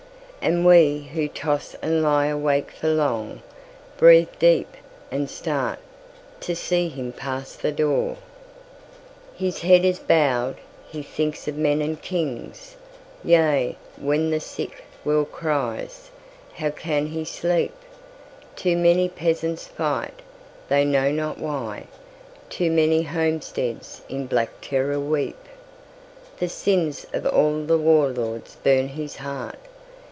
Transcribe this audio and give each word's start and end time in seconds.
And 0.43 0.65
we 0.65 1.01
who 1.13 1.27
toss 1.27 1.75
and 1.83 2.01
lie 2.01 2.25
awake 2.25 2.71
for 2.71 2.87
long, 2.89 3.43
Breathe 3.95 4.29
deep, 4.39 4.69
and 5.11 5.29
start, 5.29 5.77
to 6.39 6.55
see 6.55 6.87
him 6.89 7.11
pass 7.11 7.53
the 7.55 7.71
door. 7.71 8.17
His 9.35 9.61
head 9.61 9.85
is 9.85 9.99
bowed. 9.99 10.55
He 10.89 11.03
thinks 11.03 11.47
of 11.47 11.57
men 11.57 11.79
and 11.79 12.01
kings. 12.01 12.75
Yea, 13.23 13.77
when 13.97 14.31
the 14.31 14.39
sick 14.39 14.83
world 15.05 15.31
cries, 15.31 16.09
how 16.55 16.71
can 16.71 17.05
he 17.05 17.23
sleep? 17.23 17.75
Too 18.55 18.75
many 18.75 19.09
peasants 19.09 19.67
fight, 19.67 20.23
they 20.69 20.83
know 20.83 21.11
not 21.11 21.37
why; 21.37 21.85
Too 22.49 22.71
many 22.71 23.03
homesteads 23.03 24.01
in 24.09 24.25
black 24.25 24.49
terror 24.59 24.99
weep. 24.99 25.37
The 26.39 26.49
sins 26.49 27.05
of 27.13 27.27
all 27.27 27.61
the 27.63 27.77
war 27.77 28.07
lords 28.07 28.57
burn 28.63 28.87
his 28.87 29.17
heart. 29.17 29.59